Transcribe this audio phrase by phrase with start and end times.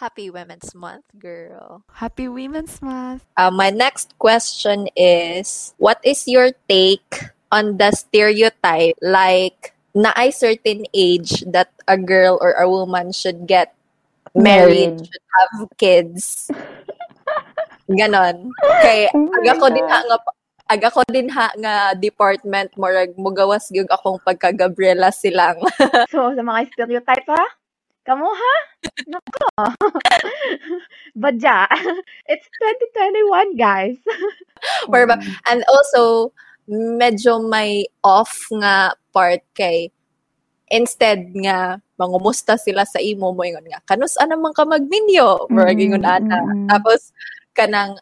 [0.00, 1.84] Happy Women's Month, girl.
[1.92, 3.20] Happy Women's Month.
[3.36, 10.32] Uh, my next question is, what is your take on the stereotype like na a
[10.32, 13.76] certain age that a girl or a woman should get
[14.32, 15.04] married, Married.
[15.04, 16.48] should have kids.
[17.84, 18.56] Ganon.
[18.80, 20.16] Kay Oh aga ko din ha nga
[20.72, 25.60] aga ko din ha nga department murag mugawas gyud akong pagka Gabriela silang.
[26.14, 27.59] So, sa mga stereotype ha?
[28.00, 28.54] Kamu ha?
[29.06, 29.46] Nako.
[31.20, 31.68] Badya.
[32.26, 32.46] It's
[32.96, 33.96] 2021, guys.
[34.92, 36.32] Or ba- And also
[36.68, 39.90] medyo may off nga part kay
[40.70, 45.82] instead nga mangumusta sila sa imo mo ingon nga kanus ana man ka magminyo murag
[45.82, 46.68] ingon ana Mm, mm, mm.
[46.70, 47.10] tapos
[47.58, 47.98] kanang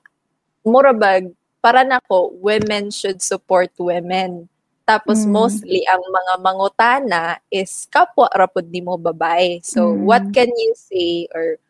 [0.68, 1.32] murabag
[1.64, 4.52] para nako women should support women
[4.88, 5.32] tapos Mm.
[5.36, 10.08] mostly ang mga mangutana is kapwa ra pud nimo babae so Mm.
[10.08, 11.60] what can you say or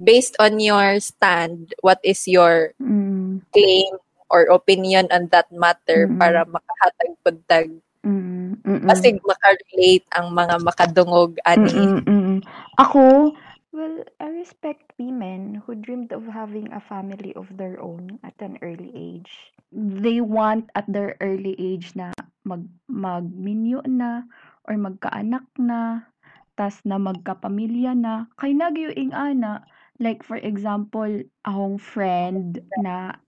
[0.00, 3.92] based on your stand what is your Mm, claim
[4.32, 6.18] or opinion on that matter Mm-mm.
[6.20, 7.68] para makahatag pud tag
[8.04, 8.84] mm, mm, mm.
[8.86, 12.38] basig makarelate ang mga makadungog ani Mm, mm, mm.
[12.78, 13.32] Ako,
[13.72, 18.58] well, I respect women who dreamed of having a family of their own at an
[18.62, 19.52] early age.
[19.74, 22.14] They want at their early age na
[22.46, 24.22] mag magminyo na
[24.64, 26.06] or magkaanak na
[26.54, 28.30] tas na magkapamilya na.
[28.38, 29.66] Kay nagyuing ana
[29.98, 31.10] like for example
[31.44, 33.18] akong friend na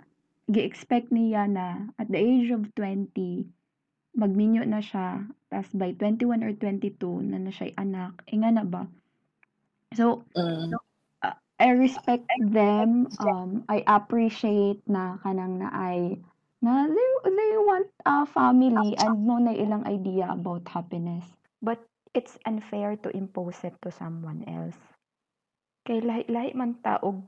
[0.48, 3.12] gi-expect niya na at the age of 20
[4.16, 6.96] magminyo na siya tas by 21 or 22
[7.28, 8.22] na na siya'y anak.
[8.30, 8.86] Inga na ba?
[9.92, 10.78] So Mm.
[11.58, 16.22] I respect them um I appreciate na kanang na ay
[16.62, 21.26] na they, they want a family and mo na ilang idea about happiness.
[21.62, 21.82] But
[22.14, 24.78] it's unfair to impose it to someone else.
[25.86, 27.26] Kay lahi-lahi man taog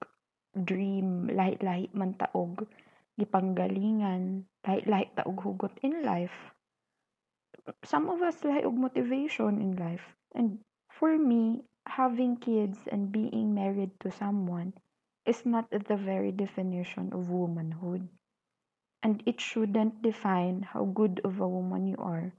[0.55, 2.67] dream lahi-lahi man taog
[3.19, 6.55] gipanggalingan lahi-lahi taog hugot in life.
[7.83, 10.15] Some of us lahi og motivation in life.
[10.35, 14.73] And for me having kids and being married to someone
[15.27, 18.09] is not the very definition of womanhood.
[19.03, 22.33] And it shouldn't define how good of a woman you are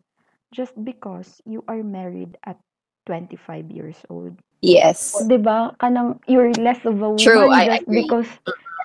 [0.54, 2.60] just because you are married at
[3.08, 4.38] 25 years old.
[4.62, 5.74] yes 'Di ba?
[5.82, 8.30] Kanang you're less of a woman True, just because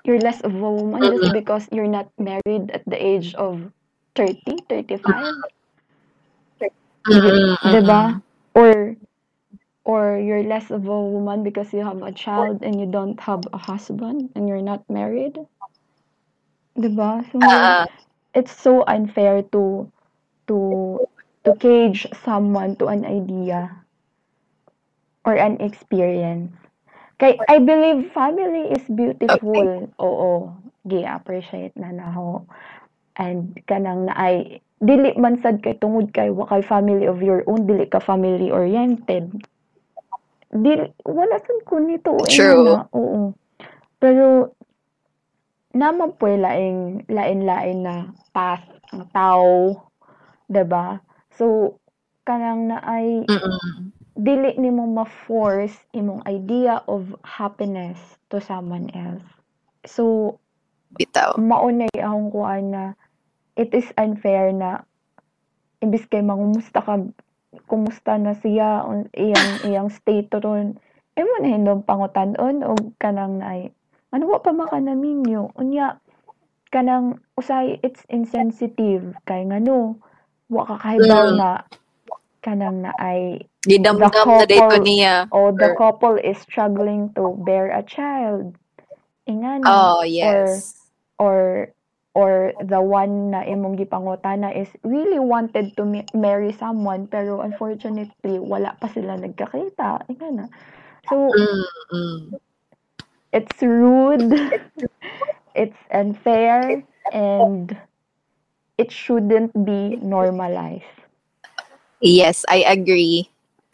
[0.08, 3.60] you're less of a woman just because you're not married at the age of
[4.16, 5.36] 30, 35.
[7.06, 8.16] Mm, 'Di ba?
[8.56, 8.96] Or
[9.86, 13.46] or you're less of a woman because you have a child and you don't have
[13.54, 15.38] a husband and you're not married.
[16.76, 17.10] 'Di ba?
[17.32, 17.86] So Ah,
[18.34, 19.90] it's so unfair to
[20.48, 20.58] to
[21.44, 23.84] to cage someone to an idea
[25.24, 26.52] or an experience.
[27.18, 29.88] Kay I believe family is beautiful.
[30.00, 30.52] Oo,
[30.88, 32.44] gi-appreciate na naho.
[33.16, 37.42] And kanang na ay dili man sad kay tungod kay wa kay family of your
[37.48, 39.32] own dili ka family oriented.
[40.56, 42.64] Dili wala sad ko nito eh, True.
[42.64, 43.36] na, oo.
[44.00, 44.56] Pero
[45.76, 47.96] naman po laing lain-lain na
[48.32, 49.52] path ang tao,
[50.48, 51.00] 'di ba?
[51.36, 51.76] So
[52.24, 53.28] kanang na ay
[54.16, 58.00] dili nimo ma-force imong idea of happiness
[58.32, 59.24] to someone else.
[59.84, 60.36] So
[60.96, 62.84] bitaw maunay akong kuan na
[63.60, 64.88] it is unfair na
[65.84, 66.96] imbis kay mangumusta ka
[67.64, 70.76] kumusta na siya on iyang iyang state ron.
[71.16, 73.72] Imo na hindong pangutan-on og kanang naay
[74.12, 75.96] ano wa pa maka naminyo unya
[76.68, 79.16] kanang usay it's insensitive.
[79.24, 79.96] Kay ngano
[80.52, 81.36] wa ka kahibaw Mm.
[81.40, 81.50] na
[82.44, 85.26] kanang naay gidamdam na day ko couple- niya.
[85.34, 88.54] or the couple is struggling to bear a child.
[89.26, 90.78] Ingana oh yes.
[91.18, 91.36] or or
[92.16, 98.72] the one na imong gipangutana is really wanted to ma- marry someone pero unfortunately wala
[98.80, 100.00] pa sila nagkakita.
[100.08, 100.44] Ika na.
[101.04, 102.20] So Mm, mm.
[103.32, 104.32] it's rude
[105.54, 106.82] it's unfair
[107.12, 107.76] and
[108.78, 111.04] it shouldn't be normalized.
[112.00, 113.28] Yes I agree.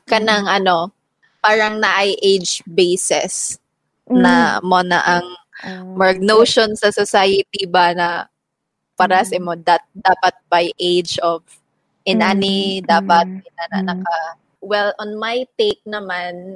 [0.08, 0.90] Kanang ano
[1.42, 3.58] parang na age basis
[4.10, 5.26] na mo na ang
[5.62, 5.94] Mm.
[5.94, 8.31] Marag notion sa society ba na
[9.02, 9.42] para sa Mm.
[9.42, 11.42] mo that dapat by age of
[12.06, 13.86] inani Mm, dapat mm, inana mm.
[13.90, 14.18] naka
[14.62, 16.54] well on my take naman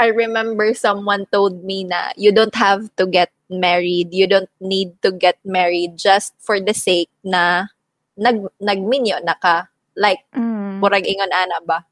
[0.00, 4.96] I remember someone told me na you don't have to get married you don't need
[5.04, 7.68] to get married just for the sake na
[8.16, 10.80] nag nagminyo na ka like Mm.
[10.80, 11.84] murag ingon ana ba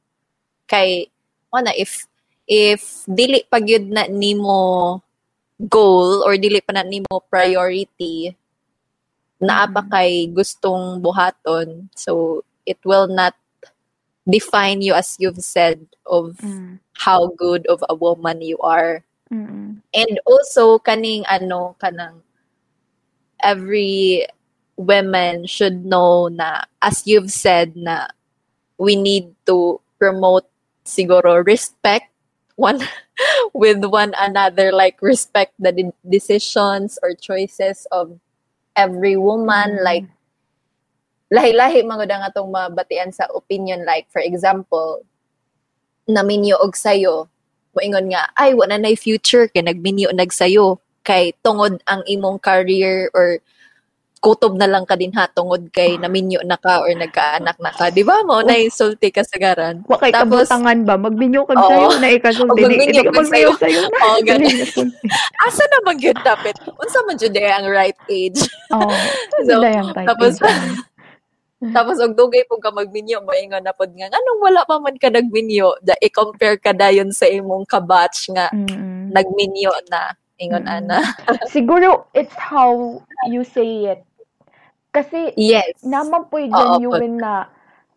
[0.65, 1.13] kay
[1.53, 2.09] ano if
[2.49, 4.99] if dili pag yun na nimo
[5.61, 8.33] goal or dili pa na nimo priority
[9.41, 9.91] naa pa Mm.
[9.91, 13.35] kay gustong buhaton so it will not
[14.29, 16.79] define you as you've said of Mm.
[17.05, 19.03] how good of a woman you are
[19.33, 19.81] Mm.
[19.95, 22.21] and also kaning ano kanang
[23.43, 24.27] every
[24.77, 28.09] women should know na as you've said na
[28.79, 30.45] we need to promote
[30.85, 32.09] siguro respect
[32.57, 32.81] one
[33.57, 38.17] with one another like respect the de- decisions or choices of
[38.77, 39.85] every woman Mm.
[39.85, 40.07] like
[41.31, 45.07] lahi-lahi mga nga tong mabatian sa opinion like for example
[46.11, 47.31] naminyo og sayo
[47.71, 53.39] moingon nga ay wala na future kay nagminyo nagsayo kay tungod ang imong career or
[54.21, 57.89] kutob na lang ka din ha tungod kay naminyo na ka or nagkaanak na ka
[57.89, 60.95] di ba mo na sulti kasagaran Wa kay Tapos- kabutangan ba?
[60.95, 61.65] Magbinyo kag Oo.
[61.67, 62.53] sayo na ikasulti.
[62.53, 63.49] O, Di, magbinyo di ka sayo.
[63.57, 63.97] sayo na.
[64.05, 64.57] Oo, ganun.
[65.49, 68.93] Asa na man gyud dapat unsa man jud ang right age Oo.
[69.49, 69.57] So,
[70.05, 70.85] tapos- yun.
[71.61, 75.09] Tapos og dugay pug ka magminyo moingon na pod nga anong wala pa man ka
[75.09, 79.13] nagminyo da i-compare ka dayon sa imong kabatch nga Mm-mm.
[79.13, 81.05] nagminyo na ingon ana.
[81.53, 82.97] Siguro, it's how
[83.29, 84.01] you say it.
[84.95, 85.75] Kasi, Yes.
[85.87, 87.47] naman po Oo, genuine na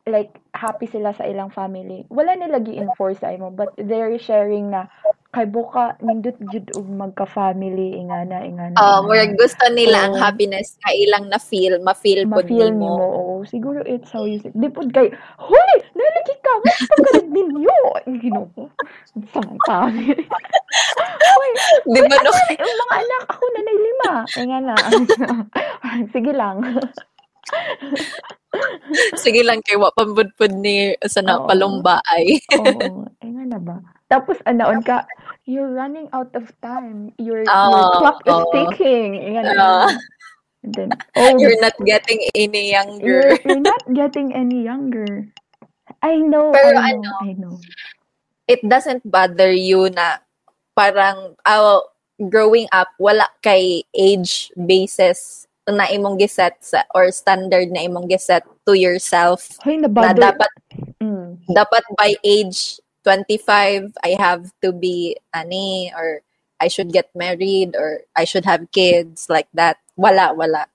[0.05, 2.05] like happy sila sa ilang family.
[2.13, 4.85] Wala nila gi-enforce sa imo but they're sharing na
[5.33, 8.77] kay buka nindot jud og magka-family ingana ingana.
[8.77, 9.05] Uh, ingana.
[9.09, 10.21] murag gusto nila ang Oo.
[10.21, 12.85] happiness nga ilang na feel, ma-feel pod ma-feel nimo.
[12.85, 13.05] nimo.
[13.09, 14.53] Oo, siguro it's how you say.
[14.53, 15.09] Di pod kay,
[15.41, 17.77] hoy, nalagi ka, mas ka ka ninyo.
[18.21, 18.69] Ginoo.
[19.33, 19.89] Samanta.
[21.33, 21.49] Hoy,
[21.89, 22.31] Di ba no?
[22.53, 24.11] yung mga anak ako na nay lima.
[24.37, 24.75] Ingana.
[26.13, 26.61] Sige lang.
[29.23, 32.25] Sige lang kay wa pambudpud ni sa na palumbaay.
[32.61, 33.77] Oo, eh nga na ba?
[34.07, 35.09] Tapos anaon ka,
[35.49, 37.09] you're running out of time.
[37.17, 38.51] Your, your Oo, clock is oo.
[38.53, 39.41] ticking.
[39.41, 39.89] Na.
[39.89, 39.89] Oo.
[40.63, 43.35] And then, oh, You're not getting any you're, younger.
[43.43, 45.27] you're not getting any younger.
[45.99, 47.55] I know, Pero I know, ano, I know.
[48.47, 50.23] It doesn't bother you na
[50.71, 51.83] parang ah,
[52.31, 58.43] growing up wala kay age basis na imong giset sa or standard na imong giset
[58.67, 60.51] to yourself Hoy, na dapat
[60.99, 61.39] Mm.
[61.51, 66.23] dapat by age 25 I have to be ani or
[66.63, 69.83] I should get married or I should have kids like that.
[69.99, 70.71] Wala, wala.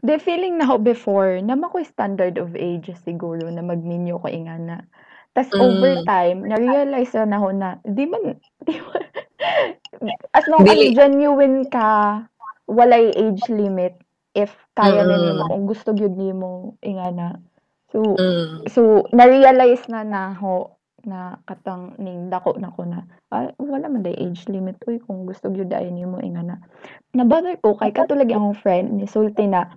[0.00, 4.88] The feeling na ho before, na makoy standard of age siguro na magminyo ko ingana.
[5.36, 5.60] Tas Mm.
[5.60, 9.04] over time, na-realize na ho na, di man, di man,
[10.32, 10.96] as long as Dili.
[10.96, 12.24] genuine ka,
[12.64, 14.00] walay age limit,
[14.34, 15.10] if kaya Mm.
[15.10, 17.38] nimo, kung gusto gyud nimo, ingana.
[17.90, 18.70] So, Mm.
[18.70, 18.80] so,
[19.10, 24.12] na-realize na na ho, na katang ning dako na ko na ah, wala man day
[24.20, 26.60] age limit uy kung gusto gyud ay nimo ingana
[27.16, 29.72] na-bother ko kay katulad ang friend ni Sulti na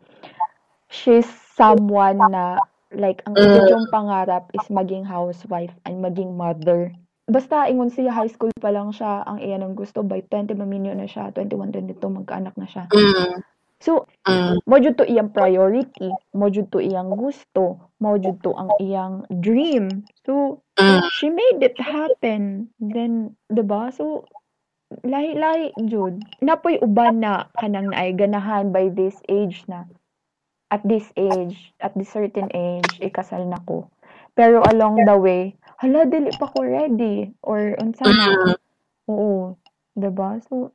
[0.92, 1.24] she's
[1.56, 2.60] someone na
[2.92, 3.56] like ang Mm.
[3.56, 3.88] mm.
[3.88, 6.92] pangarap is maging housewife and maging mother
[7.24, 10.92] basta ingon siya high school pa lang siya ang iyan ang gusto by 20 maminyo
[10.92, 13.40] na siya 21 22 magkaanak na siya Mm.
[13.84, 14.64] So Mm.
[14.64, 19.28] mo jud to iyang priority mo jud to iyang gusto mo jud to ang iyang
[19.44, 20.08] dream.
[20.24, 21.04] So Mm.
[21.04, 22.72] she made it happen.
[22.80, 24.24] Then 'di ba so
[25.04, 29.84] lahi lahi jud napoy uban na kanang naay ganahan by this age na.
[30.72, 33.92] At this age at this certain age ikasal na ko.
[34.40, 38.56] Pero along the way hala dili pa ko ready or unsa na Mm.
[39.12, 39.60] oo
[40.00, 40.72] 'di ba so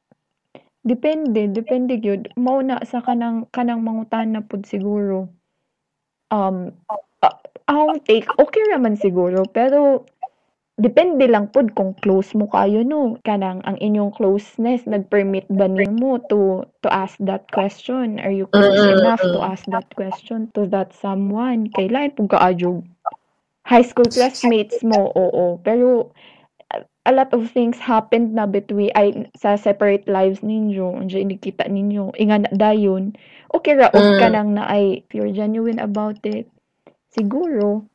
[0.84, 2.28] depende depende gyud.
[2.36, 5.28] Mao na sa kanang kanang mangutana pud siguro.
[6.30, 6.72] Um
[7.24, 10.06] a- ang take okay raman siguro pero
[10.78, 13.18] depende lang pud kung close mo kayo no?
[13.26, 18.18] Kanang ang inyong closeness nag-permit ba nimo to to ask that question?
[18.22, 19.44] Are you close Mm, enough to mm.
[19.44, 21.68] ask that question to that someone?
[21.72, 22.82] Kay lain pud kaadyo
[23.66, 25.60] high school classmates mo oo.
[25.62, 26.12] Pero
[27.08, 32.12] a- lot of things happened na between ay sa separate lives ninyo unja inikita ninyo
[32.20, 33.16] inga na dayon.
[33.48, 34.20] Okay ra Mm.
[34.20, 36.44] kanang na ay if you're genuine about it
[37.08, 37.88] siguro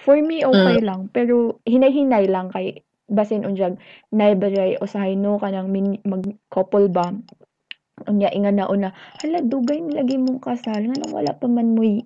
[0.00, 1.12] for me okay lang.
[1.12, 3.76] Pero hinay-hinay lang kay basin unjag
[4.08, 7.12] naibaray usahay no kanang min, mag couple ba?
[8.08, 8.90] Unya inga na una
[9.22, 12.02] hala dugay nilagi mong kasal nga wala pa man mo'y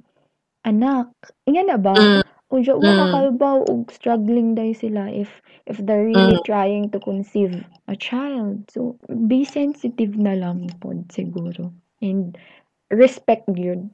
[0.67, 1.09] anak.
[1.49, 1.95] Inga na ba?
[1.95, 2.23] Mm.
[2.49, 2.81] Unsa Mm.
[2.81, 5.29] makakalbaw og struggling day sila if
[5.69, 6.49] if they're really Mm.
[6.49, 7.53] trying to conceive
[7.89, 8.65] a child.
[8.73, 8.97] So
[9.29, 11.69] be sensitive na lang pod siguro.
[12.01, 12.41] And
[12.89, 13.85] respect mm,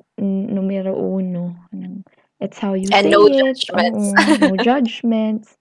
[0.54, 1.50] numero uno.
[2.38, 3.34] It's how you And say no it.
[3.34, 4.06] judgments.
[4.14, 5.58] Oo, no judgments.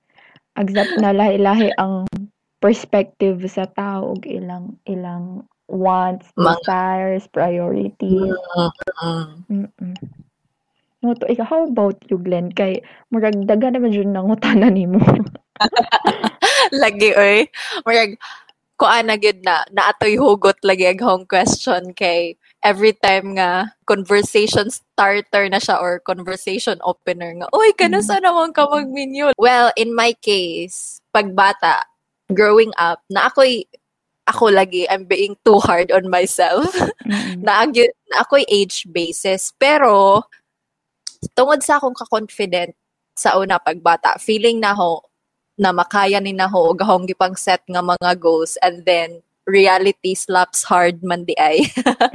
[0.53, 2.05] Exact na lahi-lahi ang
[2.61, 8.37] perspective sa tao ug ilang ilang wants, desires, priorities.
[9.49, 9.65] Mm.
[9.81, 9.97] Mm.
[11.03, 12.79] No to ikaw how about you Glenn kay
[13.11, 15.03] murag daghan naman jud nangutana nimo.
[16.81, 17.45] lagi oy
[17.83, 18.15] murag
[18.79, 24.71] kuan na gyud na naatoy hugot lagi ang home question kay every time nga conversation
[24.71, 28.23] starter na siya or conversation opener nga oy kanos Mm.
[28.23, 31.83] naman ka magminyo well in my case pagbata
[32.31, 33.67] growing up na ako'y
[34.23, 36.71] ako lagi I'm being too hard on myself
[37.03, 37.43] Mm.
[37.43, 39.51] na, na ako'y age basis.
[39.59, 40.23] Pero,
[41.31, 42.75] tungod sa akong ka-confident
[43.15, 45.05] sa una pagbata, feeling na ho
[45.55, 50.15] na makaya ni na ho og akong gipang set nga mga goals and then reality
[50.17, 51.61] slaps hard man di ay.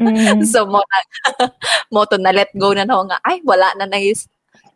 [0.00, 0.42] Mm.
[0.50, 0.98] so mo na
[1.94, 4.26] mo to na let go na na ho nga ay wala na na is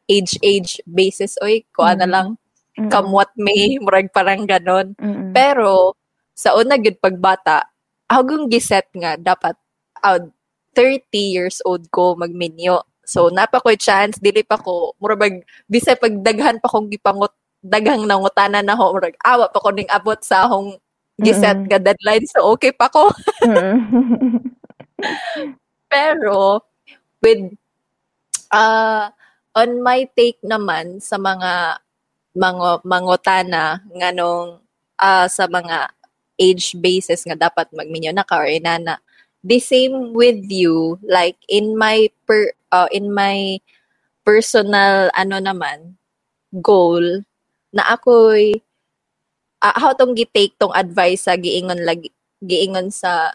[0.07, 2.13] age age basis oy ko na Mm.
[2.13, 2.29] lang
[2.73, 2.89] Mm.
[2.89, 4.97] come what may murag parang ganon.
[4.97, 5.37] Mm.
[5.37, 5.93] Pero,
[6.33, 7.69] sa una gud pagbata,
[8.09, 9.57] ako giset nga dapat
[10.01, 10.33] out
[10.73, 12.81] 30 years old ko magminyo.
[13.03, 18.63] So, napa ko chance, dili pa ko, murag, bisay pagdaghan pa kong gipangot, daghang nangutana
[18.63, 20.79] na ho, murag, awa pa ko ning abot sa akong
[21.19, 22.27] giset nga deadline.
[22.31, 23.11] So, okay pa ko.
[25.93, 26.63] Pero,
[27.19, 27.59] with,
[28.55, 29.11] uh,
[29.53, 31.83] on my take naman sa mga
[32.33, 34.61] mga mangutana nganong
[34.97, 35.93] ah, sa mga
[36.41, 38.97] age basis nga dapat magminyo na ka or inana
[39.45, 43.61] the same with you like in my per uh, in my
[44.25, 45.97] personal ano naman
[46.59, 47.23] goal
[47.73, 48.61] na ako'y
[49.63, 52.11] uh, how tong gi-take tong advice sa giingon lagi
[52.43, 53.33] giingon sa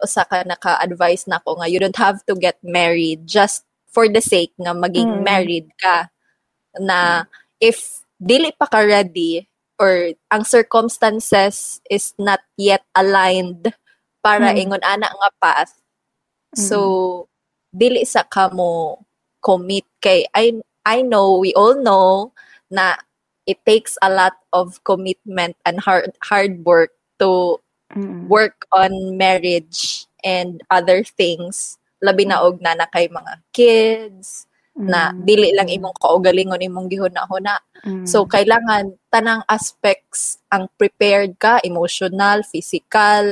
[0.00, 4.20] usa ka naka-advise na ako nga you don't have to get married just for the
[4.20, 5.24] sake nga maging Mm.
[5.24, 6.12] married ka
[6.76, 7.24] na
[7.60, 9.48] if dili pa ka ready
[9.80, 13.72] or ang circumstances is not yet aligned
[14.20, 14.60] para Mm.
[14.68, 15.72] ingon ana nga path
[16.52, 16.76] so
[17.76, 19.04] dili sa kamo
[19.44, 20.56] commit kay I
[20.88, 22.32] I know we all know
[22.72, 22.96] na
[23.44, 27.60] it takes a lot of commitment and hard hard work to
[27.94, 28.26] Mm.
[28.26, 35.14] work on marriage and other things labi na og na na kay mga kids na
[35.14, 38.02] dili lang imong kaugalingon imong gihuna-huna Mm.
[38.02, 43.30] so kailangan tanang aspects ang prepared ka emotional physical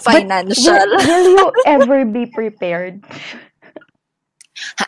[0.00, 3.04] financial Will, will you ever be prepared?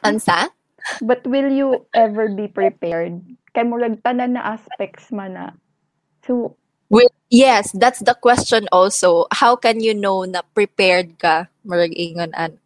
[0.05, 0.51] Ansa
[0.99, 3.23] But will you ever be prepared?
[3.55, 5.47] Kay murag tanan na aspects man na.
[6.27, 6.59] So,
[6.91, 9.25] Well, yes, that's the question also.
[9.31, 11.47] How can you know na prepared ka?
[11.65, 12.59] Murag ingon an.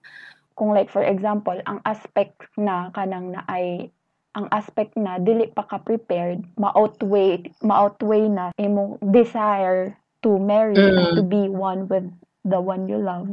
[0.56, 3.92] kung like for example, ang aspect na kanang na ay
[4.36, 11.12] ang aspect na dili pa ka prepared, ma-outweigh, ma-outweigh na imong desire to marry and
[11.12, 11.16] Mm.
[11.16, 12.04] to be one with
[12.44, 13.32] the one you love.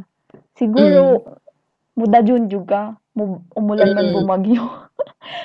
[0.56, 1.20] Siguro,
[1.94, 4.16] muda jud juga, mu- umulan man Mm.
[4.16, 4.64] bumagyo.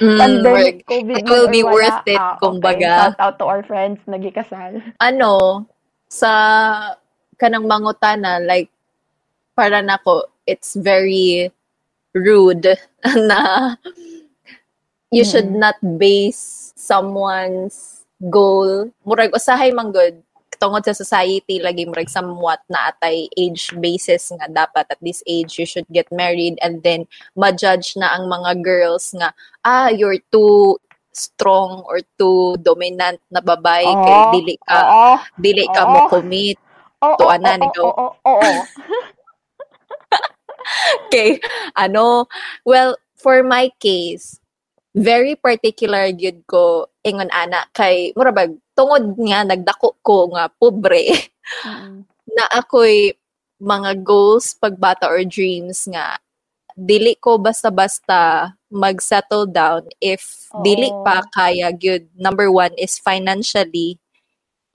[0.01, 1.75] Mm, Pandemic, COVID it will man be wala.
[1.75, 2.41] worth it, Ah, okay.
[2.43, 2.93] kumbaga.
[3.13, 4.81] Shout out to our friends, nagikasal.
[4.99, 5.65] ano,
[6.09, 6.31] sa
[7.37, 8.71] kanang mangutana, like,
[9.55, 11.51] para nako, it's very
[12.15, 12.67] rude
[13.29, 13.75] na
[15.11, 15.63] you should Mm-mm.
[15.63, 18.91] not base someone's goal.
[19.07, 20.21] Murag, usahay man good,
[20.59, 25.59] tungod sa society, lagi murag somewhat na atay age basis nga dapat at this age
[25.59, 27.07] you should get married and then
[27.39, 29.31] ma-judge na ang mga girls nga,
[29.63, 30.77] ah, you're too
[31.15, 34.31] strong or too dominant na babae kay Oo.
[34.31, 35.15] dili ka Oo.
[35.35, 35.91] dili ka Oo.
[35.91, 36.59] mo commit
[36.99, 37.87] Oo, To oo, anan, oo, ikaw.
[37.95, 38.53] oo, oo.
[41.15, 41.39] kay
[41.79, 42.27] ano
[42.67, 44.39] well for my case
[44.99, 51.31] very particular gyud ko ingon ana kay murabag tungod nga nagdako ko nga pobre.
[52.37, 53.15] Na ako'y
[53.59, 56.19] mga goals pagbata or dreams nga
[56.79, 61.03] dili ko basta-basta mag-settle down if dili Oo.
[61.03, 63.99] pa kaya gyud number one is financially.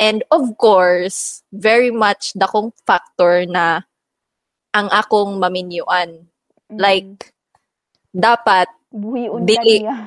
[0.01, 3.87] And of course very much dakong factor na
[4.75, 6.27] ang akong maminyuan.
[6.73, 6.79] Mm.
[6.81, 7.33] like
[8.13, 9.97] dapat buhiun ka dili- niya.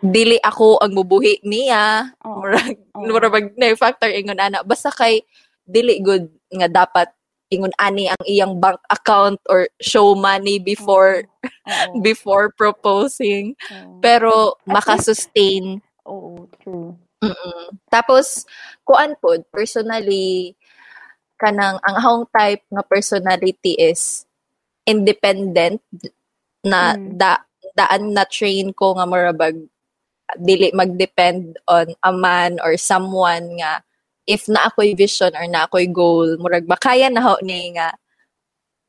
[0.00, 2.40] dili ako ang mubuhi niya Oo.
[2.40, 3.02] murag Oo.
[3.02, 5.22] murag na factor ingon ana basta kay
[5.62, 7.10] dili good nga dapat
[7.48, 11.26] ingon ani ang iyang bank account or show money before
[11.66, 11.98] Oo.
[12.06, 13.98] before proposing Oo.
[13.98, 16.94] pero makasustain Oo, true.
[17.18, 18.46] mm tapos
[18.82, 20.54] kuan pod personally
[21.36, 24.24] kanang ang akong type nga personality is
[24.84, 25.78] independent
[26.62, 27.14] na Mm.
[27.14, 27.45] da
[27.76, 29.56] daan na train ko nga marabag
[30.40, 33.84] dili mag-depend on a man or someone nga
[34.26, 37.94] if na ako'y vision or na ako'y goal, murag ba kaya na ho ni nga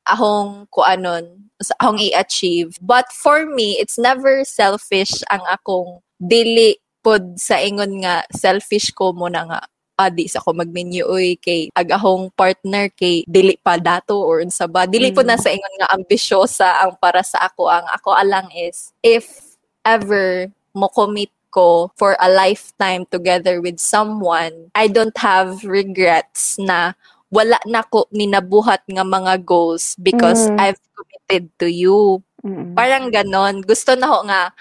[0.10, 2.77] ahong kuanon sa akong i-achieve.
[2.82, 9.13] But for me, it's never selfish ang akong dili pod sa ingon nga selfish ko
[9.13, 9.62] mo na nga
[9.97, 14.85] adi sa ko magmenu oy kay agahong partner kay dili pa dato or unsa ba
[14.85, 15.15] dili mm.
[15.17, 19.57] po na sa ingon nga ambisyosa ang para sa ako ang ako alang is if
[19.81, 26.93] ever mo commit ko for a lifetime together with someone I don't have regrets na
[27.33, 30.61] wala na ko ninabuhat nga mga goals because mm.
[30.61, 32.77] I've committed to you mm.
[32.77, 34.53] parang ganon gusto na ho nga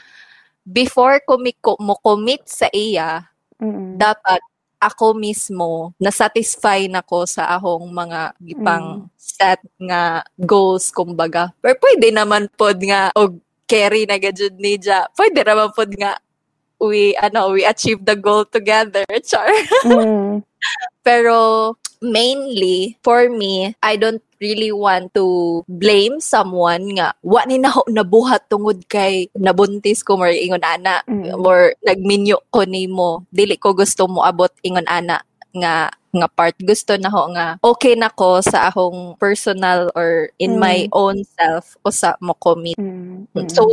[0.65, 1.37] before ko
[1.79, 3.29] mo commit sa iya
[3.61, 4.01] mm.
[4.01, 4.41] dapat
[4.77, 9.09] ako mismo nasatisfy na ko sa akong mga gipang mm.
[9.17, 11.53] set nga goals kumbaga.
[11.65, 15.09] Pero pwede naman pod nga og carry na gajud ni Ja.
[15.17, 16.21] Pwede naman pod nga
[16.81, 19.49] we ano we achieve the goal together char
[19.85, 20.45] mm.
[21.01, 21.73] pero
[22.05, 28.49] mainly for me I don't really want to blame someone nga wa ni na nabuhat
[28.49, 31.37] tungod kay nabuntis ko more ingon ana mm.
[31.43, 35.21] or nagminyo ko nimo dili ko gusto mo abot ingon ana
[35.57, 40.57] nga nga part gusto na ho nga okay na ko sa akong personal or in
[40.57, 40.61] mm.
[40.61, 43.29] my own self o sa mo commit mm.
[43.37, 43.49] Mm.
[43.53, 43.65] so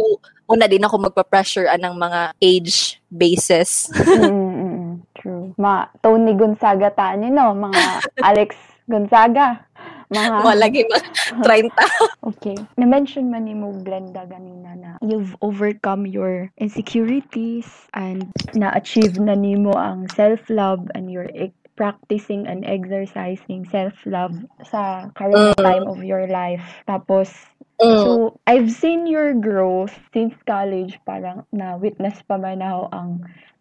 [0.50, 3.88] una din ako magpa-pressure anang mga age basis.
[3.96, 5.56] mm, true.
[5.56, 7.82] Ma Tony Gonzaga ta ni no, mga
[8.30, 8.54] Alex
[8.86, 9.64] Gonzaga.
[10.12, 12.30] Mga Malagi mga 30.
[12.30, 12.58] okay.
[12.76, 19.76] Na-mention man ni mo Glenda ganina na you've overcome your insecurities and na-achieve na nimo
[19.76, 21.28] ang self-love and your
[21.74, 25.64] practicing and exercising self-love sa current mm.
[25.64, 26.62] time of your life.
[26.86, 27.34] Tapos,
[27.82, 28.00] Mm.
[28.06, 31.02] So, I've seen your growth since college.
[31.04, 33.10] Parang na-witness pa man ako ang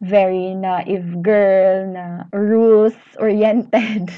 [0.04, 4.12] very naive girl na rules-oriented.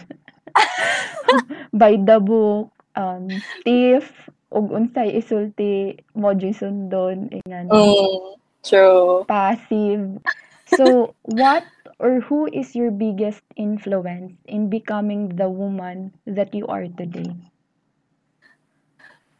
[1.75, 9.27] by the book, um, stiff, ug unsay isulti mo sundon ingan mm, true.
[9.27, 10.23] Passive.
[10.71, 11.67] So what
[11.99, 17.35] or who is your biggest influence in becoming the woman that you are today?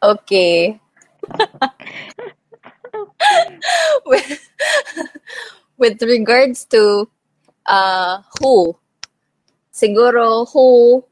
[0.03, 0.81] Okay.
[4.07, 4.51] with,
[5.79, 7.09] with regards to
[7.67, 8.77] uh, who,
[9.73, 11.05] siguro who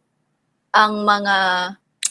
[0.73, 1.39] ang mga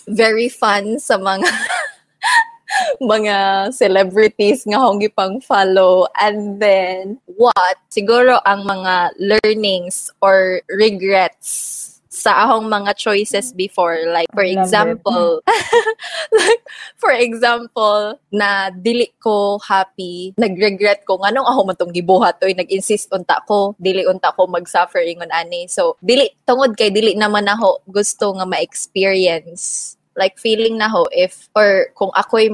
[0.10, 1.45] very fun sa mga
[3.13, 7.78] mga celebrities nga hong gipang follow and then what?
[7.91, 11.90] Siguro ang mga learnings or regrets
[12.21, 13.97] sa akong mga choices before.
[14.13, 15.41] Like for example
[16.45, 16.63] like
[17.01, 22.38] for example na dili ko happy nagregret ko nganong ako man tong gibuhat?
[22.45, 25.65] Oy nag-insist unta ko dili unta ko mag-suffer ingon ani.
[25.65, 29.97] So dili tungod kay dili naman ako gusto nga ma-experience.
[30.13, 32.51] Like feeling na ho if or kung ako'y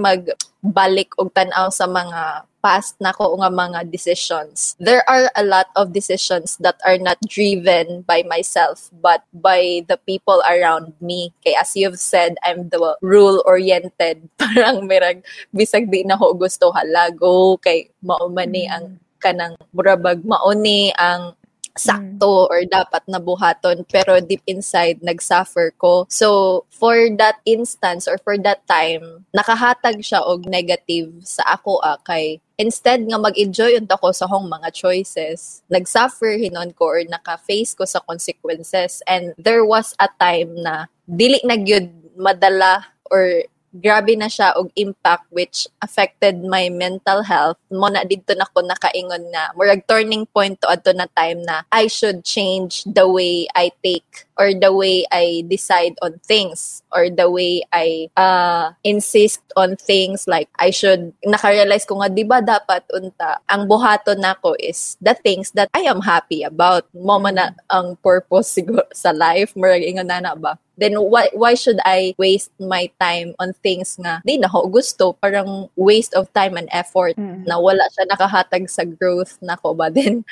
[0.67, 4.75] magbalik og tan-aw sa mga past nako nga mga decisions.
[4.75, 9.95] There are a lot of decisions that are not driven by myself but by the
[10.03, 11.31] people around me.
[11.47, 14.27] Kay as you've said, I'm the rule-oriented.
[14.41, 15.23] Parang merag
[15.55, 19.23] bisag di na ko gusto halago kay maumani ang mm.
[19.23, 21.33] kanang murabag mauni ang
[21.77, 22.51] sakto mm.
[22.51, 28.65] or dapat nabuhaton pero deep inside nagsuffer ko so for that instance or for that
[28.65, 34.25] time nakahatag siya og negative sa ako ah, kay instead nga mag-enjoy unta ko sa
[34.25, 40.09] hong mga choices nagsuffer hinon ko or naka-face ko sa consequences and there was a
[40.17, 41.87] time na dili na gyud
[42.17, 43.45] madala or
[43.77, 47.57] grabe na siya og impact which affected my mental health.
[47.69, 51.63] Mo na didto na ko nakaingon na murag turning point to adto na time na
[51.71, 57.09] I should change the way I take or the way I decide on things or
[57.09, 60.25] the way I uh, insist on things.
[60.25, 63.41] Like I should nakarealize ko nga di ba dapat unta?
[63.49, 66.89] Ang buhaton nako is the things that I am happy about.
[66.93, 69.53] Mo man na ang purpose siguro sa life.
[69.53, 73.97] Murag ingon na na ba then why why should I waste my time on things
[73.97, 75.17] nga di na ho gusto.
[75.17, 77.43] Parang waste of time and effort mm.
[77.49, 79.89] na wala siya nakahatag sa growth nako ba.
[79.97, 80.23] Then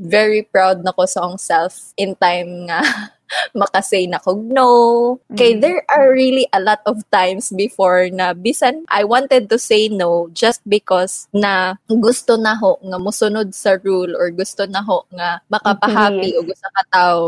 [0.00, 2.80] very proud nako sa akong self in time nga
[3.54, 5.18] makasay na kog no.
[5.36, 5.60] Kay mm.
[5.60, 10.28] there are really a lot of times before na bisan I wanted to say no
[10.32, 15.40] just because na gusto na ho nga musunod sa rule or gusto na ho nga
[15.50, 16.38] makapahappy yes.
[16.38, 17.20] o gusto ka tao.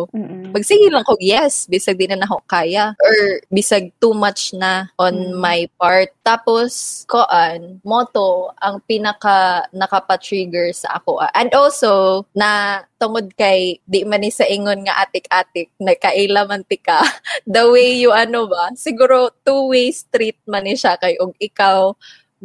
[0.53, 4.89] Magsige lang kog yes bisag di na na ho kaya or bisag too much na
[5.01, 5.39] on mm.
[5.41, 6.13] my part.
[6.23, 11.23] Tapos koan moto ang pinaka nakapa-trigger sa ako.
[11.35, 17.05] And also na tungod kay di man ni sa ingon nga atik-atik nagkaila man tika
[17.55, 21.93] the way you ano ba siguro two way street man ni siya kay og ikaw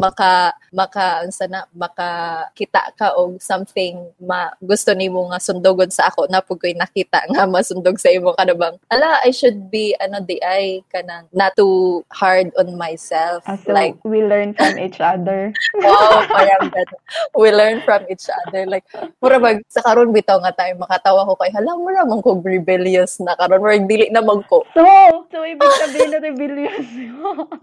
[0.01, 0.31] maka
[0.73, 2.09] maka unsa na maka
[2.57, 7.21] kita ka og something ma gusto nimo nga sundogon sa ako na pud ko'y nakita
[7.29, 11.53] nga masundog sa imo kada bang ala I should be ano di ay kanang not
[11.53, 15.53] too hard on myself Ah, so like we learn from each other.
[15.83, 16.99] wow parang ganun.
[17.37, 18.87] we learn from each other like
[19.21, 23.21] mura bag sa karon bitaw nga tayo makatawa ko kay hala mura man ko rebellious
[23.21, 24.81] na karon mura dili na mag ko So,
[25.29, 26.87] so ibig sabihin na rebellious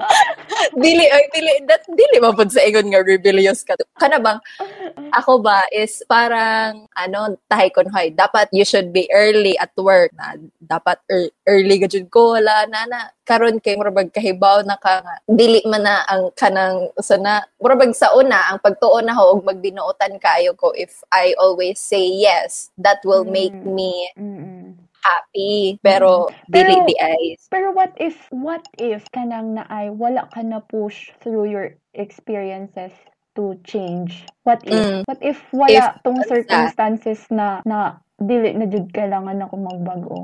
[0.84, 4.38] dili ay dili that dili man pud sa ingon nga rebellious ka kana bang
[5.10, 10.12] ako ba is parang ano tahay kon hoy dapat you should be early at work
[10.14, 15.00] na dapat ear- early gajud ko wala na na karon kay murabag kahibaw na ka
[15.00, 19.44] nga dili man na ang kanang sana murabag sa una ang pagtuon na ho og
[19.44, 23.72] magbinuotan kayo ko if I always say yes that will make Mm.
[23.74, 24.57] me Mm-mm.
[25.08, 30.28] Happy pero dili Pero- di ay Pero what if, what if kanang na ay wala
[30.28, 32.92] ka na push through your experiences
[33.32, 34.28] to change?
[34.44, 34.76] What if?
[34.76, 35.00] Mm.
[35.08, 40.18] What if wala If, tong circumstances na na dili na jud kailangan ako magbago?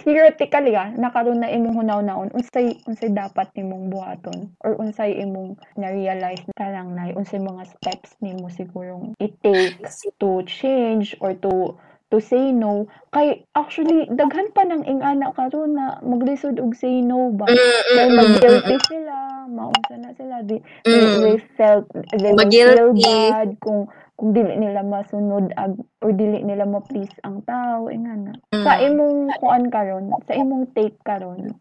[0.00, 6.40] Theoretically ah, nakaroon na imong hunaw-naon unsay unsay dapat nimong buhaton or unsay imong na-realize
[6.56, 11.76] na lang na unsay mga steps nimo sigurong it takes to change or to
[12.08, 17.28] to say no kay actually daghan pa nang ingana karon na maglisod og say no
[17.36, 17.58] ba Mm,
[17.92, 19.16] kay mm, mm, mag-guilty mm, sila
[19.48, 20.88] maunsa na sila di mm.
[20.88, 21.84] they, they felt
[22.16, 23.84] they will feel bad kung
[24.18, 28.88] kung dili nila masunod ag or dili nila ma-please ang tao ingana sa Mm.
[28.90, 31.52] imong kuan karon sa imong take karon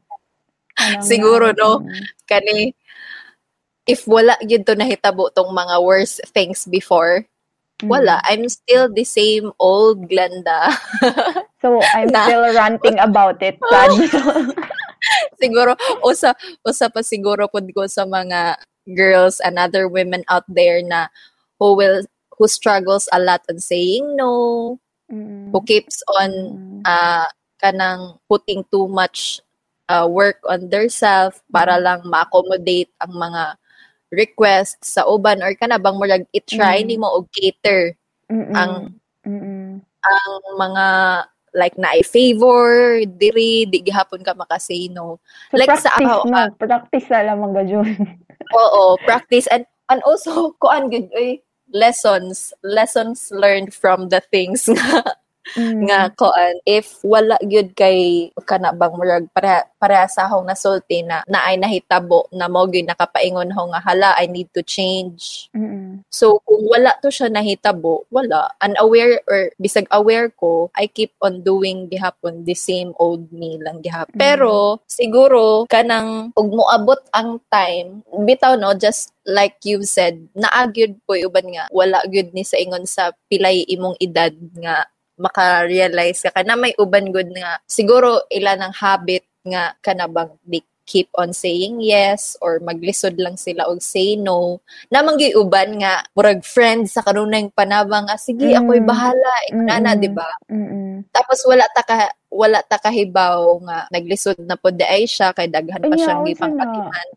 [1.10, 1.72] Siguro, na- no?
[1.84, 2.72] mm, kani
[3.88, 7.37] if wala gyud to nahitabo tong mga worst things before mm.
[7.84, 10.74] Wala I'm still the same old Glenda.
[11.58, 13.58] So I'm Na- still ranting about it
[15.42, 15.74] siguro
[16.06, 18.62] usa usa pa siguro pud ko sa mga
[18.94, 21.10] girls and other women out there na
[21.58, 22.06] who will
[22.38, 27.24] who struggles a lot on saying no Mm, who keeps on mm, uh,
[27.64, 29.40] kanang putting too much
[29.88, 33.56] uh, work on their self para lang ma-accommodate ang mga
[34.10, 36.88] requests sa uban or kana bang murag i-try Mm.
[36.88, 37.96] nimo og cater
[38.32, 38.96] mm, ang-
[39.28, 40.86] mm, ang mga
[41.58, 45.18] like na i favor diri di gihapon ka makasay no?
[45.52, 47.88] So Like sa practice ako, no ah, practice na lamang gajon
[48.62, 49.50] oo practice.
[49.50, 51.42] And and also kuan gud oy
[51.74, 52.54] lessons.
[52.64, 55.18] Lessons learned from the things nga
[55.56, 61.06] Mm, nga koan if wala gyud kay kana bang murag para para sa akong nasulti
[61.08, 65.48] na naay nahitabo na mo gyud nakapaingon ho nga hala I need to change.
[65.56, 68.52] Mm, so kung wala to siya nahitabo wala.
[68.60, 73.80] Unaware or bisag aware ko I keep on doing gihapon the same old me lang
[73.80, 74.18] gihapon.
[74.18, 74.20] Mm.
[74.20, 81.14] pero siguro kanang ug moabot ang time bitaw no just like you've said naagyud po
[81.14, 86.56] uban nga wala gyud ni sa ingon sa pilay imong edad nga maka-realize ka na
[86.56, 92.40] may uban good nga siguro ilan ang habit nga kanabang di keep on saying yes
[92.40, 98.08] or maglisod lang sila og say no namang uban nga murag friends sa kanunay panabang
[98.08, 98.60] nga sige Mm.
[98.64, 100.02] ako'y bahala inana Mm-mm.
[100.02, 105.08] di ba mm, tapos wala ta ka wala ta kahibaw nga naglisod na pod ay
[105.08, 106.68] siya kay daghan pa siyang gipang na?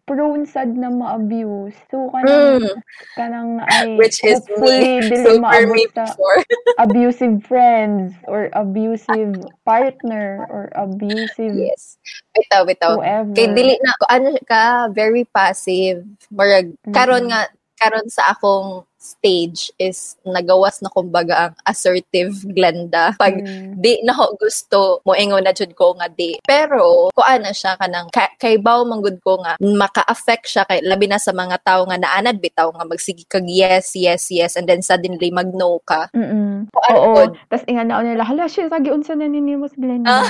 [0.07, 2.75] prone sad na ma-abuse so kanang Mm,
[3.18, 6.38] kanang ay which is me, dili maabot me before.
[6.85, 9.35] abusive friends or abusive
[9.66, 11.99] partner or abusive yes.
[12.31, 12.94] Bitaw, bitaw.
[13.03, 13.35] whoever.
[13.35, 16.07] Kay dili na ano ka very passive.
[16.31, 17.35] Murag karon Mm-mm.
[17.35, 23.17] nga karon sa akong stage is nagawas na kumbaga ang assertive Glenda.
[23.17, 23.81] Pag Mm.
[23.81, 26.37] di na ho gusto mo ingon na jud ko nga di.
[26.45, 31.09] Pero kuan na siya kanang ka, kay baw manggod ko nga maka-affect siya kay labi
[31.09, 34.85] na sa mga tao nga naanad bitaw nga magsige kag yes, yes, yes and then
[34.85, 36.13] suddenly mag-no ka.
[36.13, 37.17] Kuan Oo.
[37.17, 40.21] pod, Tapos inganaon nila, hala, siya, sagi unsa na ninimos Glenda.
[40.21, 40.29] Ah,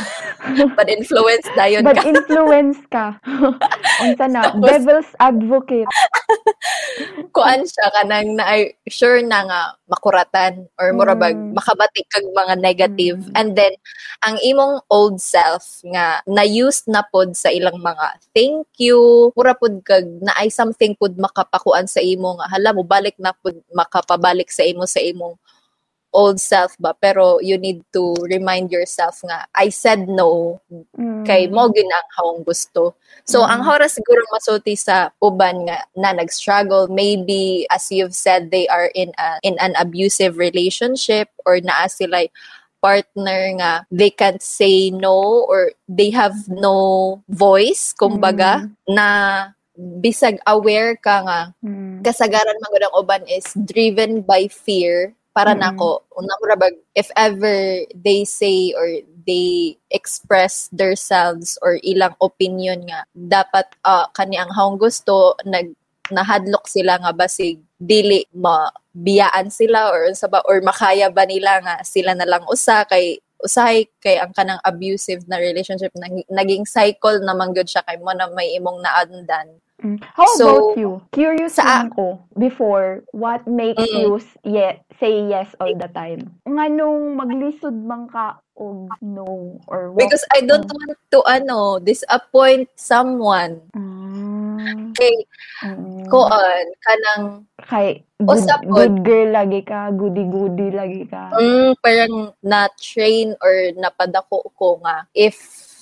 [0.79, 2.07] bad influence dayon ka.
[2.07, 3.19] influence ka.
[4.01, 5.91] unsa na, devil's advocate.
[7.35, 11.55] kuan siya kanang na ay sure na nga makuratan or murabag Mm.
[11.55, 13.35] makabatik kag mga negative Mm.
[13.39, 13.73] and then
[14.23, 19.55] ang imong old self nga na used na pod sa ilang mga thank you mura
[19.55, 23.57] pod kag na ay something pod makapakuan sa imo nga hala mo balik na pod
[23.75, 25.35] makapabalik sa imo sa imong
[26.13, 30.59] old self ba pero you need to remind yourself nga I said no
[30.99, 31.25] Mm.
[31.27, 32.95] kay mo gyud ang hawang gusto.
[33.25, 33.51] So Mm.
[33.51, 38.91] ang hora siguro masulti sa uban nga na nag-struggle maybe as you've said they are
[38.95, 42.27] in a in an abusive relationship or naa sila
[42.81, 49.07] partner nga they can't say no or they have no voice, kumbaga, na
[50.01, 52.01] bisag aware ka nga Mm.
[52.05, 55.61] kasagaran man ang uban is driven by fear para Mm.
[55.63, 58.87] nako una ko ra bag if ever they say or
[59.27, 65.71] they express themselves or ilang opinion nga dapat ah, kani ang haong gusto nag
[66.11, 71.75] nahadlok sila nga basig dili mabiyaan sila or unsa ba or makaya ba nila nga
[71.87, 77.23] sila na lang usa kay usahay kay ang kanang abusive na relationship nag- naging cycle
[77.25, 79.49] naman gud siya kay mo na may imong naandan.
[80.15, 80.91] How So, about you?
[81.11, 83.97] Curious sa- lang ko, before, what makes Mm.
[83.97, 84.13] you
[84.45, 86.37] ye- say yes all the time?
[86.45, 90.05] Nga nung maglisod man ka o no, or what?
[90.05, 95.15] because I don't want to ano disappoint someone Ah, kay
[95.65, 96.07] mm.
[96.13, 98.41] koan kanang Kay, good,
[98.73, 101.29] good girl lagi ka, goody-goody lagi ka.
[101.33, 105.37] mm, parang na train or napadako ko nga if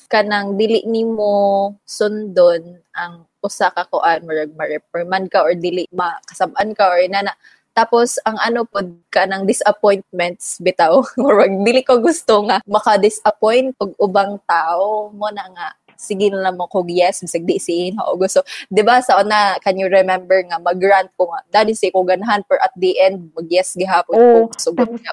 [0.08, 6.84] kanang dili nimo sundon ang usa ka kuan murag ma-reprimand ka or dili makasab-an ka
[6.90, 7.32] or inana
[7.78, 10.98] tapos ang ano pod ka ng disappointments bitaw.
[11.22, 15.14] Murag dili ko gusto nga maka-disappoint og ubang tao.
[15.14, 18.80] Mo na nga sige na lang mo kog yes bisag di siin o gusto di
[18.86, 22.62] ba sa una can you remember nga mag-rant ko nga dali si ko ganahan pero
[22.62, 25.12] at the end mag yes gihapon Oo, ko sugot Tapos, nga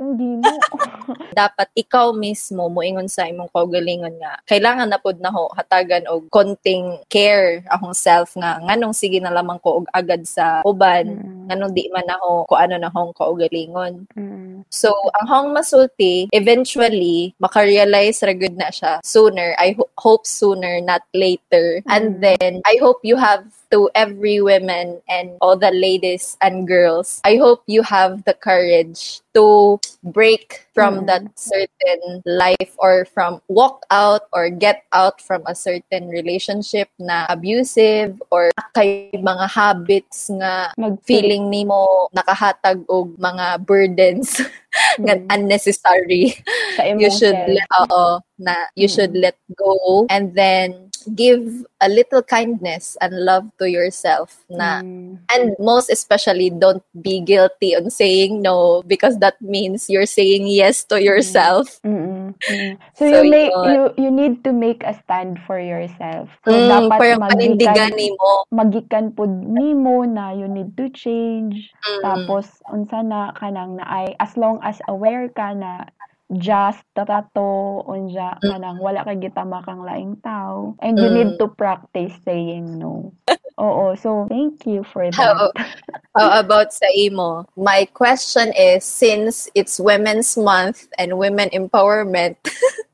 [0.00, 0.40] hindi
[1.40, 6.30] dapat ikaw mismo moingon sa imong kaugalingon nga kailangan na pod na ho hatagan og
[6.30, 11.46] konting care akong self nga nganong sige na lamang ko og agad sa uban Mm,
[11.50, 14.06] nganong di man na ho ko ano na hong kaugalingon.
[14.14, 19.56] Mm, So, ang hong masulti, eventually, makarealize ra gud na siya sooner.
[19.56, 21.80] I ho- hope sooner, not later.
[21.88, 22.20] And Mm.
[22.20, 27.38] then, I hope you have to every women and all the ladies and girls, I
[27.38, 31.06] hope you have the courage to break from Mm.
[31.06, 37.30] that certain life or from walk out or get out from a certain relationship na
[37.30, 44.34] abusive or kay mga habits nga Mag- feeling nimo nakahatag og mga burdens.
[45.32, 46.36] unnecessary
[46.76, 48.94] sa imong you should let oo na you Mm.
[48.94, 55.16] should let go and then give a little kindness and love to yourself na Mm.
[55.32, 60.84] and most especially don't be guilty on saying no because that means you're saying yes
[60.84, 62.19] to yourself Mm-mm.
[62.50, 62.78] Mm.
[62.94, 63.64] So, So, you make yun.
[63.64, 66.30] you you need to make a stand for yourself.
[66.44, 71.70] So mm, dapat parang panindigan nimo magikan pud nimo na you need to change.
[71.86, 72.02] Mm.
[72.02, 75.86] Tapos unsa na kanang na ay as long as aware ka na
[76.32, 78.50] just tato unja Mm.
[78.50, 81.14] kanang wala ka gitama kang laing tao and you Mm.
[81.14, 83.12] need to practice saying no.
[83.60, 85.76] Oo, so thank you for How, that.
[86.16, 87.44] how about sa imo?
[87.60, 92.40] My question is, since it's Women's Month and women empowerment.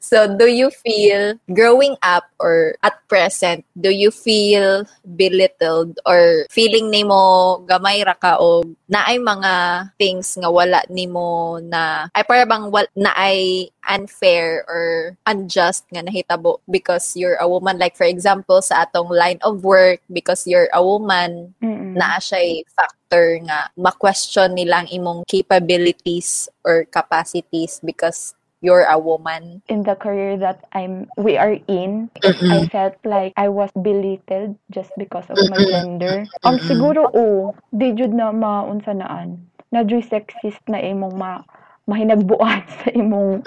[0.00, 6.90] so do you feel growing up or at present, do you feel belittled or feeling
[6.90, 9.52] nimo gamay ra ka o naay mga
[9.98, 16.58] things nga wala nimo na ay para bang wal, naay unfair or unjust nga nahitabo
[16.70, 20.82] because you're a woman like for example sa atong line of work because you're a
[20.82, 21.94] woman Mm-mm.
[21.94, 28.34] naa siya factor nga ma-question nilang imong capabilities or capacities because
[28.66, 29.62] you're a woman.
[29.68, 32.10] in the career that I'm we are in,
[32.50, 35.70] I felt like I was belittled just because of my Mm-mm.
[35.70, 36.30] gender.
[36.44, 36.62] Ang Mm-mm.
[36.62, 39.48] siguro o di jud na maunsa naan.
[39.72, 41.42] Na sexist na imong ma
[41.86, 43.42] mahinagbuan sa imong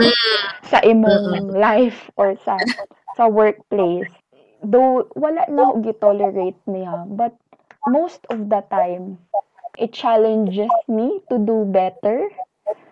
[0.63, 2.67] sa imong life or sa
[3.15, 4.12] sa workplace.
[4.63, 7.36] Though wala na gi-tolerate niya, but
[7.88, 9.19] most of the time
[9.77, 12.29] it challenges me to do better.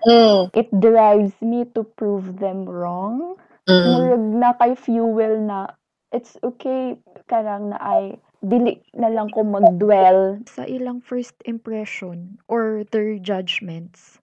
[0.06, 0.50] Mm.
[0.54, 3.38] It drives me to prove them wrong
[3.68, 3.84] Mm.
[3.86, 5.68] murag na kay fuel na
[6.12, 6.98] it's okay
[7.30, 14.20] karang na ay dili na lang ko magdwell sa ilang first impression or their judgments,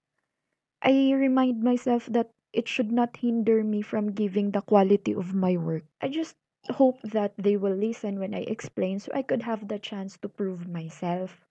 [0.83, 5.57] I remind myself that it should not hinder me from giving the quality of my
[5.57, 5.85] work.
[6.01, 6.37] I just
[6.71, 10.29] hope that they will listen when I explain so I could have the chance to
[10.29, 11.45] prove myself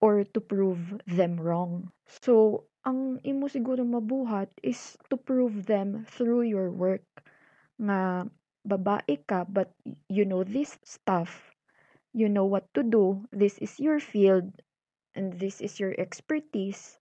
[0.00, 1.92] or to prove them wrong.
[2.06, 7.04] So, ang imo siguro mabuhat is to prove them through your work
[7.82, 8.24] nga
[8.62, 9.74] babae ka but
[10.06, 11.56] you know this stuff
[12.16, 14.48] you know what to do, this is your field,
[15.14, 16.96] and this is your expertise,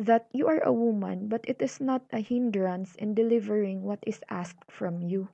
[0.00, 4.24] that you are a woman, but it is not a hindrance in delivering what is
[4.30, 5.28] asked from you.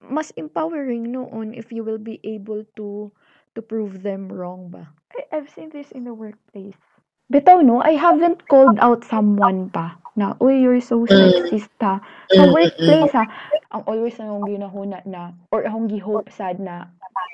[0.00, 3.12] Mas empowering noon if you will be able to
[3.52, 4.88] to prove them wrong ba.
[5.32, 6.95] I've seen this in the workplace.
[7.32, 11.12] Bitaw no I haven't called out someone pa na, uy, you're so Mm.
[11.20, 12.00] sexist ha.
[12.32, 13.28] Sa Mm, mm, workplace ha,
[13.74, 16.88] ang always na akong ginahuna na, or akong gihope sad na,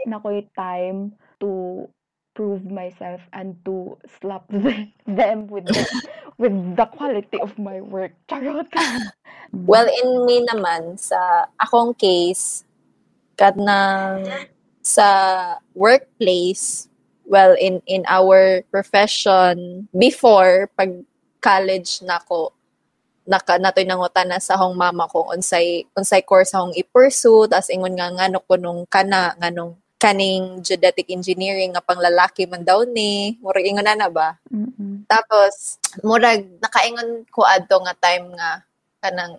[0.09, 1.87] nakoy time to
[2.35, 5.87] prove myself and to slap them, them with the,
[6.43, 8.13] with the quality of my work.
[8.27, 8.67] Charot.
[9.53, 12.65] Well, in me naman, sa akong case,
[13.37, 14.25] kad nang
[14.83, 15.07] sa
[15.77, 16.89] workplace,
[17.27, 21.05] well, in in our profession, before, pag
[21.43, 22.53] college na ko,
[23.27, 27.95] naka natoy nangutan na sa hong mama ko unsay unsay course akong i-pursue tas ingon
[27.95, 33.63] nga ngano ko nung kana nganong kaning geodetic engineering nga panglalaki man daw ni murag
[33.63, 35.07] ingon na na ba Mm-mm.
[35.07, 38.65] tapos, murag, nakaingon ko adto nga time nga,
[39.05, 39.37] kanang,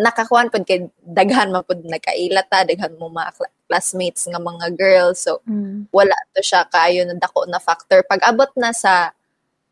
[0.00, 4.74] nakakuan pod kay daghan man pod nagkaila ta, daghan mo mga cla- classmates nga mga
[4.74, 5.22] girls.
[5.22, 5.86] So, Mm.
[5.92, 8.02] wala to siya kaayo na dako na factor.
[8.08, 9.12] Pag abot na sa,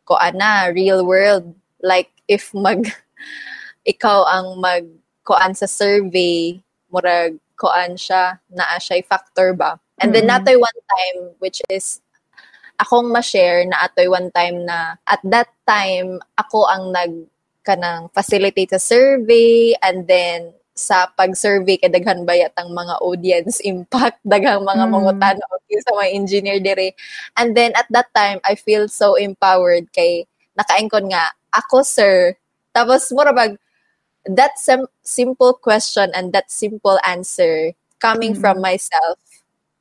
[0.05, 2.85] ko ana, real world, like, if mag,
[3.93, 4.85] ikaw ang mag,
[5.25, 9.77] kuan sa survey, murag, kuan siya, naa siya factor ba?
[9.99, 10.41] And then, Mm-mm.
[10.47, 12.01] natoy one time, which is,
[12.79, 17.27] akong ma-share na atoy one time na at that time ako ang nag
[17.69, 24.23] kanang facilitate sa survey and then sa pag-survey kay daghan bayat ang mga audience impact
[24.33, 24.93] daghang mga Mm.
[24.95, 26.95] mangutan okay, sa mga engineer dire
[27.37, 30.25] and then at that time I feel so empowered kay
[30.57, 32.39] nakaengkon nga ako sir
[32.73, 33.59] tapos mura bag
[34.25, 38.41] that sim- simple question and that simple answer coming Mm.
[38.41, 39.19] from myself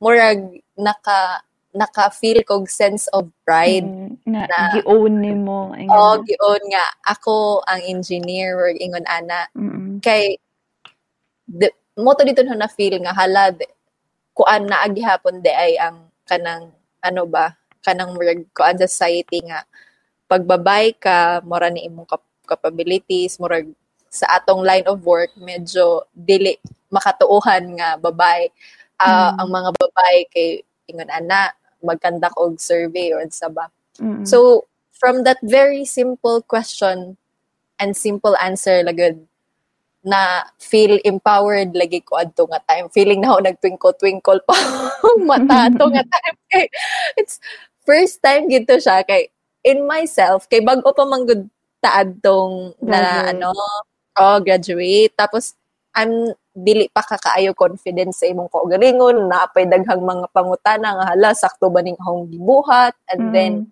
[0.02, 1.42] murag naka
[1.74, 3.84] naka-feel kog sense of pride.
[3.84, 5.72] Mm, na, na- gi-own ni mo.
[5.76, 6.24] ay O, ganun.
[6.24, 9.44] gion nga, ako ang engineer or ingon ana.
[9.52, 10.00] Mm-mm.
[10.00, 10.40] Kay,
[11.44, 13.68] de, mo to dito na feel nga hala, de,
[14.32, 16.72] kuan na agihapon de ay ang kanang,
[17.04, 17.52] ano ba,
[17.84, 19.62] kanang murag kuan sa society nga,
[20.28, 23.68] pagbabay ka, mura ni imong kap- capabilities, murag
[24.08, 26.56] sa atong line of work, medyo dili
[26.88, 28.48] makatuuhan nga babay.
[28.96, 29.44] Ah, Mm.
[29.44, 30.48] Ang mga babay kay
[30.88, 31.52] ingon ana,
[31.84, 33.70] magkandak og survey or sa ba.
[33.98, 34.26] Mm-mm.
[34.26, 37.16] So, from that very simple question
[37.78, 39.22] and simple answer lagod
[40.06, 42.86] na feel empowered lagi ko adto nga time.
[42.90, 46.36] Feeling na ako nagtwinkle-twinkle pa ang mata ato nga time.
[46.52, 46.66] Kay,
[47.18, 47.42] it's
[47.88, 49.32] first time gito siya kay
[49.64, 51.48] in myself kay bago pa man gud
[51.80, 53.28] taad tong na Graduate.
[53.32, 53.48] ano
[54.20, 55.56] oh graduate tapos
[55.96, 61.30] I'm dili pa kakaayo confidence sa imong kaugalingon na apay daghang mga pangutana nga hala
[61.32, 63.66] sakto ba ning akong gibuhat and then Mm.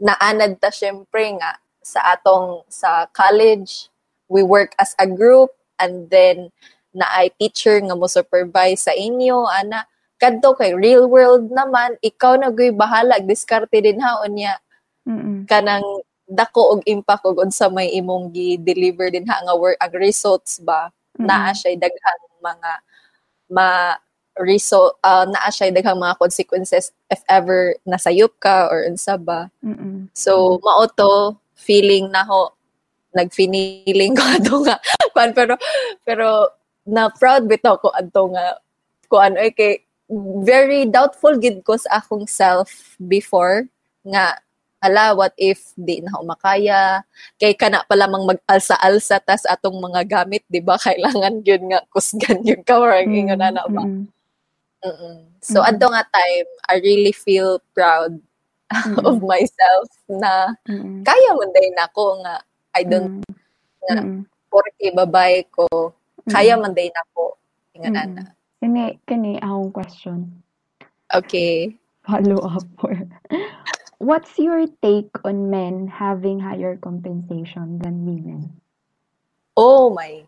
[0.00, 3.92] naanad ta syempre nga sa atong sa college
[4.32, 6.48] we work as a group and then
[6.96, 9.84] na ay teacher nga mo supervise sa inyo ana
[10.16, 14.56] kadto kay real world naman ikaw na gyud bahala diskarte din ha unya
[15.08, 15.44] Mm-mm.
[15.48, 15.84] kanang
[16.30, 20.92] dako og impact og unsa may imong gi-deliver din ha nga work ang results ba
[21.20, 21.58] naa Mm-mm.
[21.58, 22.72] siya daghang mga
[23.50, 23.68] ma
[24.40, 30.08] result uh, naa siya daghang mga consequences if ever nasayop ka or unsa ba Mm-mm.
[30.16, 32.56] So, mao to feeling na ho
[33.12, 34.76] nagfiniling ko ato nga
[35.12, 35.58] kuan pero
[36.06, 36.54] pero
[36.86, 38.56] na proud bitaw ko adto nga
[39.10, 39.82] kuan ay kay
[40.42, 43.66] very doubtful gid ko sa akong self before
[44.06, 44.38] nga
[44.80, 47.04] hala what if di na ako makaya
[47.36, 52.40] kay kana pa lamang mag-alsa-alsa tas atong mga gamit di ba kailangan gyud nga kusgan
[52.40, 54.08] gyud ka or ang ingon na ba Mm-mm.
[54.80, 55.16] Mm-mm.
[55.44, 55.68] so Mm-mm.
[55.68, 58.16] adto nga time I really feel proud
[59.08, 61.04] of myself na Mm-mm.
[61.04, 62.40] kaya mo din ako nga
[62.72, 63.36] I don't Mm.
[63.84, 64.20] nga Mm-mm.
[64.48, 65.92] porke babae ko
[66.24, 67.36] kaya man din ako
[67.76, 68.16] ingon Mm-mm.
[68.16, 68.24] ana
[68.60, 70.18] Kani, kani akong question.
[71.12, 72.64] okay Follow up.
[74.00, 78.60] What's your take on men having higher compensation than women?
[79.56, 80.24] oh my